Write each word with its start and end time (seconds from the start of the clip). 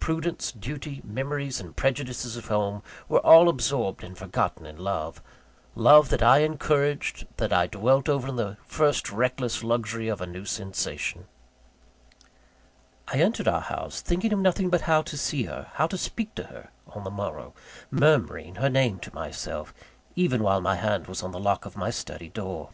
Prudence, 0.00 0.52
duty, 0.52 1.00
memories 1.02 1.62
and 1.62 1.74
prejudices 1.74 2.36
of 2.36 2.48
home, 2.48 2.82
were 3.08 3.20
all 3.24 3.48
absorbed 3.48 4.04
and 4.04 4.18
forgotten 4.18 4.66
in 4.66 4.76
love 4.76 5.22
love 5.74 6.10
that 6.10 6.22
I 6.22 6.40
encouraged, 6.40 7.26
that 7.38 7.54
I 7.54 7.68
dwelt 7.68 8.06
over 8.06 8.28
in 8.28 8.36
the 8.36 8.58
first 8.66 9.10
reckless 9.10 9.64
luxury 9.64 10.08
of 10.08 10.20
a 10.20 10.26
new 10.26 10.44
sensation. 10.44 11.24
I 13.10 13.16
entered 13.20 13.48
our 13.48 13.62
house, 13.62 14.02
thinking 14.02 14.34
of 14.34 14.40
nothing 14.40 14.68
but 14.68 14.82
how 14.82 15.00
to 15.00 15.16
see 15.16 15.44
her, 15.44 15.70
how 15.76 15.86
to 15.86 15.96
speak 15.96 16.34
to 16.34 16.42
her, 16.48 16.68
on 16.88 17.04
the 17.04 17.10
morrow; 17.10 17.54
murmuring 17.90 18.56
her 18.56 18.68
name 18.68 18.98
to 18.98 19.14
myself; 19.14 19.72
even 20.14 20.42
while 20.42 20.60
my 20.60 20.76
hand 20.76 21.06
was 21.06 21.22
on 21.22 21.32
the 21.32 21.40
lock 21.40 21.64
of 21.64 21.78
my 21.78 21.88
study 21.88 22.28
door. 22.28 22.72